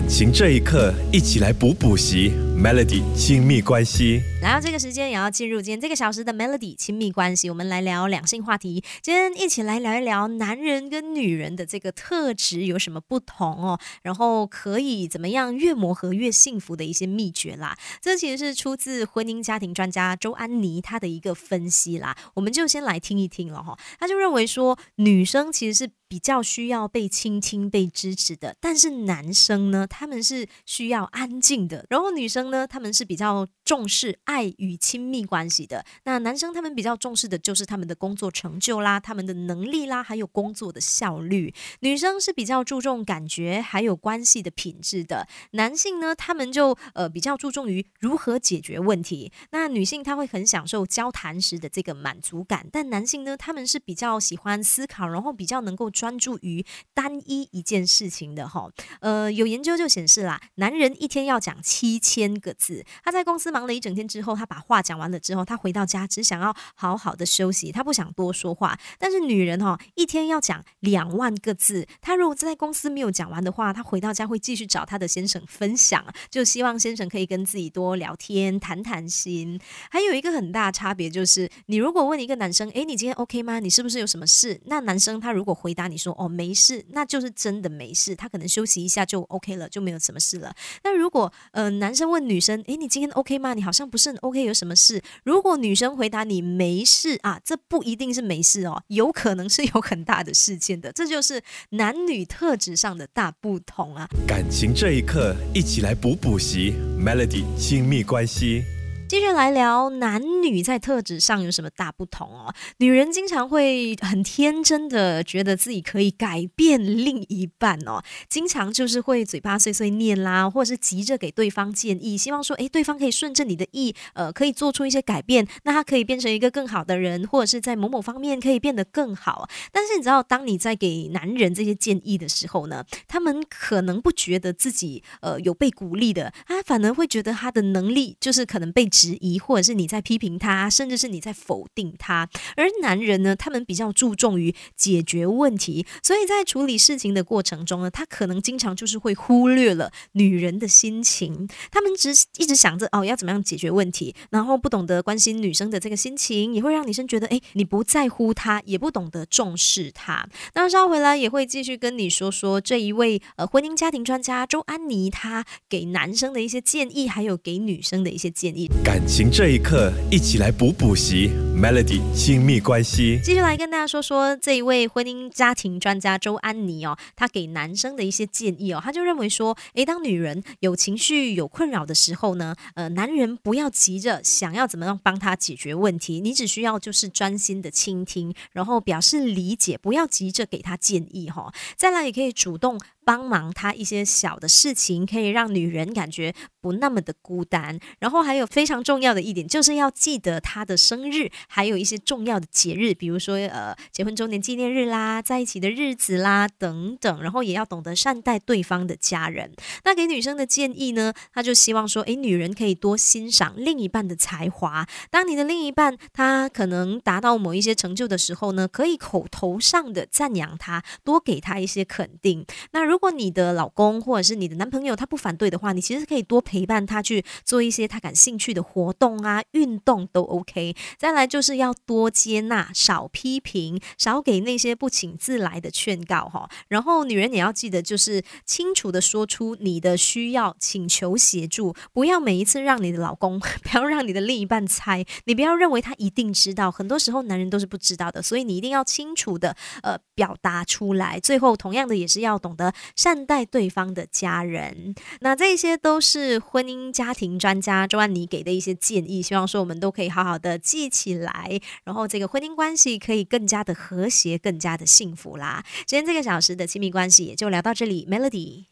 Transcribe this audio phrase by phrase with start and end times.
[0.00, 2.32] 感情这一刻，一起来补补习。
[2.56, 7.50] Melody 亲密关系，来到这个时间，也要进入今天这个小时的 Melody 亲密关系。
[7.50, 17.76] 我们来聊两性话题，今天一起来聊一聊男人跟女人的这个特质有什么不同哦，然后可以怎么样越磨合越幸福的一些秘诀啦。
[18.00, 23.78] 这其实是出自婚姻家庭专家周安妮她的一个分析啦，我们就先来听一听了哈。
[23.98, 25.90] 他就认为说，女生其实是。
[26.10, 35.84] 比较需要被倾听、被支持的，但是男生呢，他们是需要安静的，然后女生呢，他们是比较重视爱与亲密关系的。
[36.02, 41.54] 那男生他们比较重视的就是他们的工作成就啦、他们的能力啦，还有工作的效率。
[41.78, 45.28] 女生是比较注重感觉还有关系的品质的。
[45.52, 49.30] 男性呢，他们就呃比较注重于如何解决问题。
[49.52, 55.88] 那女性她会很享受交谈时的这个满足感，但男性呢，他们是比较喜欢思考，然后比较能够。
[56.00, 56.64] 专注于
[56.94, 62.86] 单一一件事情的哈，呃，有研究就显示啦，男人一天要讲七千个字。
[63.04, 68.78] 他在公司忙忙了一整天之后，他把话讲完了之后，他回到家只想要好好的休息，他不想多说话。
[68.98, 71.86] 但是女人哈，一天要讲两万个字。
[72.00, 79.60] 她如果在公司没有讲完的话，她回到家会继续找她的先生分享，就希望先生可以跟自己多聊天、谈谈心。
[79.90, 83.60] 还有一个很大差别就是，你如果问一个男生，诶，你今天 OK 吗？
[83.60, 84.58] 你是不是有什么事？
[84.64, 85.90] 那男生他如果回答。
[85.90, 90.54] 你说哦没事，那就是真的没事，他可能休息一下就 OK 了，就没有什么事了。
[90.84, 93.49] 那如果呃男生问女生，诶，你今天 OK 吗？
[93.54, 95.02] 你好像不是很 OK，有什么事？
[95.24, 100.92] 如果女生回答你没事啊，这不一定是没事哦，有可能是有很大的事件的。
[100.92, 104.08] 这就是男女特质上的大不同啊。
[104.26, 108.64] 感情这一刻，一起来补补习 Melody 亲密关系。
[109.10, 112.54] 接着来聊男女在特质上有什么大不同哦。
[112.76, 129.48] 女人经常会很天真的觉得自己可以改变另一半哦，经常就是会嘴巴碎碎念啦，或者是急着给对方建议，希望说，诶，对方可以顺着你的意，呃，可以做出一些改变，那他可以变成一个更好的人，或者是在某某方面可以变得更好。
[129.72, 138.88] 但是你知道，当你在给男人这些建议的时候呢，他们可能不觉得自己呃有被鼓励的，他反而会觉得他的能力就是可能被。
[139.00, 142.28] 质疑，或者是你在批评他，甚至是你在否定他。
[142.54, 151.48] 而男人呢，他们比较注重于解决问题，所以在处理事情的过程中呢，他可能经常就是会忽略了女人的心情。
[151.70, 160.28] 他们只一直想着哦，要怎么样解决问题，然后不懂得关心女生的这个心情，也会让女生觉得哎，你不在乎她，也不懂得重视她。
[160.54, 168.68] 那稍回来也会继续跟你说说这一位呃婚姻家庭专家周安妮，她给男生的一些建议，还有给女生的一些建议。
[168.90, 171.30] 感情这一刻，一起来补补习。
[171.54, 191.52] Melody 亲密关系，继续来跟大家说说这一位婚姻家庭专家周安妮哦，她给男生的一些建议哦，她就认为说，诶，当女人有情绪有困扰的时候呢，呃，男人不要急着想要怎么样帮她解决问题，你只需要就是专心的倾听，然后表示理解，不要急着给他建议哈。
[191.76, 192.80] 再来也可以主动。
[193.02, 197.76] 帮忙他一些小的事情，可以让女人感觉不那么的孤单。
[197.98, 207.20] 然后还有非常重要的一点，就是要记得他的生日，还有一些重要的节日，比如说呃结婚周年纪念日啦，在一起的日子啦等等。
[207.20, 209.52] 然后也要懂得善待对方的家人。
[209.84, 214.86] 那给女生的建议呢，他就希望说，诶，女人可以多欣赏另一半的才华。
[215.10, 222.44] 当你的另一半他可能达到某一些成就的时候呢，可以口头上的赞扬他，多给他一些肯定。
[222.72, 230.74] 那如果你的老公或者是你的男朋友他不反对的话，你其实可以多陪伴他去做一些他感兴趣的活动啊，运动都 OK。
[230.98, 236.50] 再来就是要多接纳，少批评，少给那些不请自来的劝告哈。
[236.68, 251.20] 然后女人也要记得，就是清楚的说出你的需要，请求协助，不要每一次让你的老公， 不要让你的另一半猜，你不要认为他一定知道，很多时候男人都是不知道的，所以你一定要清楚的呃表达出来。
[251.20, 252.74] 最后同样的也是要懂得。
[252.96, 265.64] 善待对方的家人，那这些都是婚姻家庭专家周安妮给的一些建议，希望说我们都可以好好的记起来，然后这个婚姻关系可以更加的和谐，更加的幸福啦。
[265.86, 268.69] 今天这个小时的亲密关系也就聊到这里，Melody。